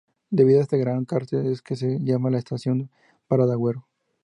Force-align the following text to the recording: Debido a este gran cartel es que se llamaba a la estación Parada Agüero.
Debido 0.31 0.57
a 0.57 0.63
este 0.63 0.79
gran 0.79 1.05
cartel 1.05 1.45
es 1.45 1.61
que 1.61 1.75
se 1.75 1.99
llamaba 1.99 2.29
a 2.29 2.31
la 2.31 2.37
estación 2.39 2.89
Parada 3.27 3.53
Agüero. 3.53 3.85